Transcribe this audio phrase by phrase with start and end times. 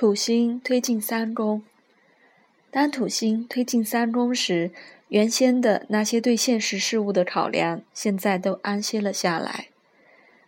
[0.00, 1.62] 土星推进三宫，
[2.70, 4.70] 当土星推进三宫时，
[5.08, 9.68] 原先的那些对现实事物的考量，现在都安歇了下来，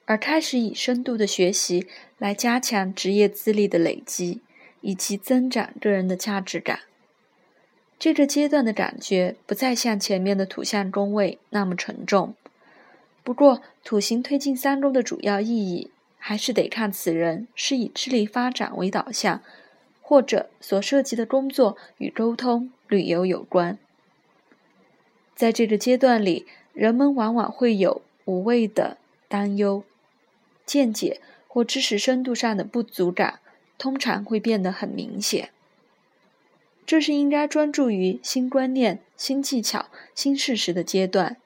[0.06, 1.86] 而开始以深度的学习
[2.16, 4.40] 来加强职业资历的累积，
[4.80, 6.80] 以及增长个人的价值感。
[7.98, 12.34] 这个阶段的感觉不再像前面的土象宫位那么沉重。
[13.22, 15.90] 不过，土星推进三宫的主要意义，
[16.24, 19.42] 还是得看此人是以智力发展为导向，
[20.00, 23.76] 或者所涉及的工作与沟通、旅游有关。
[25.34, 29.82] 在这个阶段里，人们往往会有无谓的担忧、
[30.64, 33.40] 见解或知识深度上的不足感，
[33.76, 35.50] 通常会变得很明显。
[36.86, 41.36] 这是应该专注于新观念、新技巧、新事实的阶段，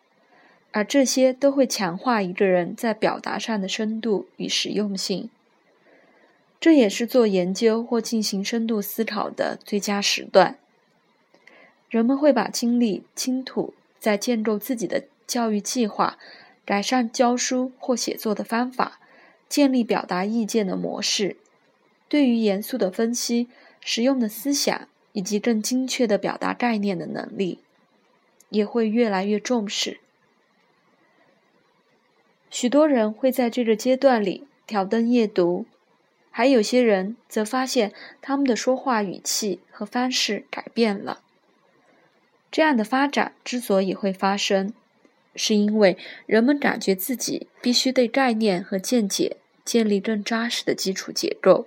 [0.76, 5.30] 而这些都会强化一个人在表达上的深度与实用性。
[6.60, 10.58] 这也是做研究或进行深度思考的最佳时段。
[11.88, 16.18] 人们会把精力倾吐在建构自己的教育计划、
[16.66, 19.00] 改善教书或写作的方法、
[19.48, 21.38] 建立表达意见的模式、
[22.06, 23.48] 对于严肃的分析、
[23.80, 24.86] 实用的思想。
[25.14, 27.60] 以及更精确的表达概念的能力，
[28.50, 29.98] 也会越来越重视。
[32.50, 35.66] 许多人会在这个阶段里挑灯夜读，
[36.30, 41.20] 还有些人则发现他们的说话语气和方式改变了。
[42.50, 44.72] 这样的发展之所以会发生，
[45.34, 51.66] 是因为人们感觉自己必须对概念和见解建立更扎实的基础结构，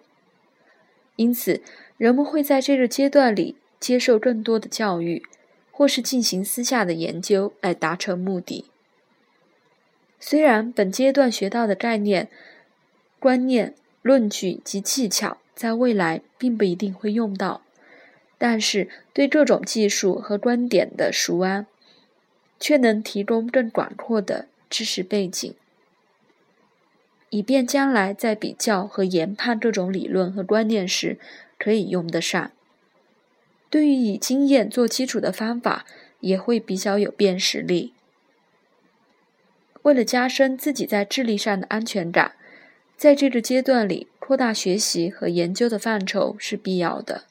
[1.16, 1.62] 因此。
[2.00, 5.22] 人们会在这个阶段里接受更多的教育，
[5.70, 8.64] 或是进行私下的研究来达成目的。
[10.30, 12.30] 虽然本阶段学到的概念、
[13.18, 17.64] 观念、论据及技巧在未来并不一定会用到，
[18.38, 21.66] 但是对各种技术和观点的熟谙，
[22.60, 25.52] 却能提供更广阔的知识背景，
[27.32, 31.18] 以便将来在比较和研判各种理论和观念时。
[31.58, 32.52] 可以用得上。
[33.72, 35.88] 对于以经验做基础的方法，
[36.20, 37.94] 也会比较有辨识力。
[39.84, 42.34] 为了加深自己在智力上的安全感，
[42.98, 47.24] 在这个阶段里扩大学习和研究的范畴是必要的。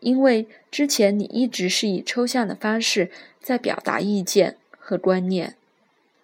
[0.00, 3.10] 因为之前你一直是以抽象的方式
[3.40, 5.56] 在表达意见和观念，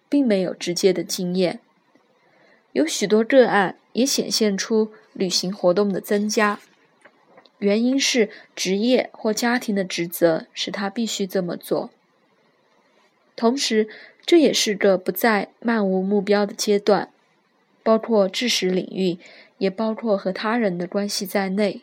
[0.07, 1.59] 并没有直接的经验。
[2.71, 6.59] 有许多个案也显现出旅行活动的增加。
[7.59, 11.89] 原因是职业或家庭的职责使他必须这么做。
[13.35, 13.89] 同时，
[14.25, 17.11] 这也是个不再漫无目标的阶段，
[17.83, 19.17] 包括知识领域，
[19.57, 21.81] 也包括和他人的关系在内。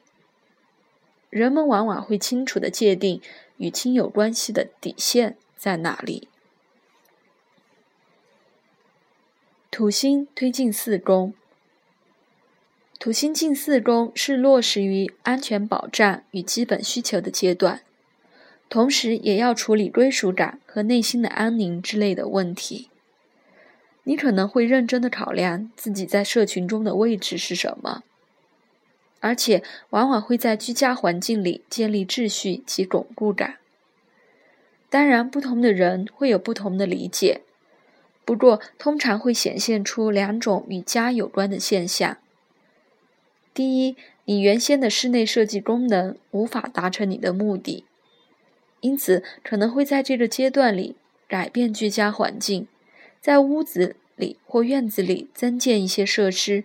[1.30, 3.22] 人们往往会清楚地界定
[3.56, 6.28] 与亲友关系的底线在哪里。
[9.70, 11.32] 土星推进四宫。
[12.98, 17.82] 土星进四宫是落实于安全保障与基本需求的阶段，
[18.72, 22.88] 同时也要处理归属感和内心的安宁之类的问题。
[24.04, 28.02] 你可能会认真的考量自己在社群中的位置是什么，
[29.20, 33.58] 而且往往会在居家环境里建立秩序及巩固感。
[34.88, 37.42] 当然，不同的人会有不同的理解，
[38.24, 42.16] 不过通常会显现出两种与家有关的现象。
[43.52, 47.84] 第一，你原先的室内设计功能无法达成你的目的，
[48.82, 52.68] 因此可能会在这个阶段里改变居家环境，
[53.20, 56.64] 在屋子里或院子里增建一些设施，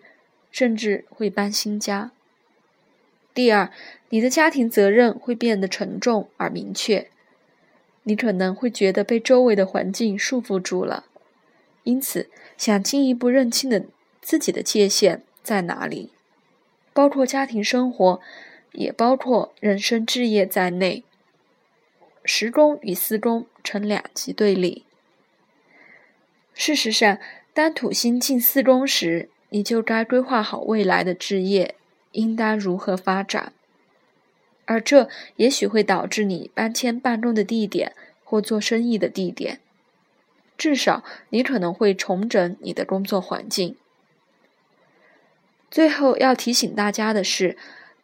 [0.51, 2.11] 甚至会搬新家。
[3.33, 3.71] 第二，
[4.09, 7.09] 你的家庭责任会变得沉重而明确，
[8.03, 11.05] 你可能会觉得被周围的环境束缚住了，
[11.83, 13.85] 因此想进一步认清的
[14.21, 16.11] 自己的界限在哪里。
[16.93, 18.19] 包括家庭生活，
[18.71, 21.03] 也包括人生置业在内。
[22.29, 24.83] 十宫与四宫成两极对立。
[26.53, 27.17] 事实上，
[27.53, 31.75] 当土星进四宫时，你就该规划好未来的置业
[32.11, 33.53] 应当如何发展，
[34.65, 37.95] 而这也许会导致你搬迁办公的地点
[38.25, 39.61] 或做生意的地点。
[40.57, 43.77] 至少，你可能会重整你的工作环境。
[45.71, 47.57] 最后要提醒大家的是，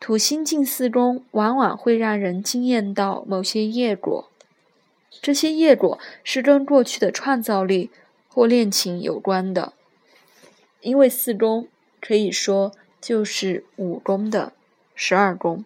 [0.04, 4.30] 土星进四宫往往会让人惊艳到某些业果，
[5.22, 7.90] 这些业果是跟过去的创造力
[8.28, 9.72] 或恋情有关的，
[10.82, 11.70] 因为四宫
[12.02, 14.52] 可以说就是五宫的
[14.94, 15.64] 十二宫。